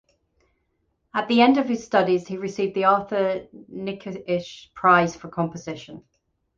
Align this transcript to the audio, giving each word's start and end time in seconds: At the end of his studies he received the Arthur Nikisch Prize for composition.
At 1.13 1.27
the 1.27 1.41
end 1.43 1.59
of 1.59 1.69
his 1.69 1.85
studies 1.85 2.27
he 2.27 2.35
received 2.37 2.73
the 2.73 2.85
Arthur 2.85 3.45
Nikisch 3.71 4.73
Prize 4.73 5.15
for 5.15 5.29
composition. 5.29 6.03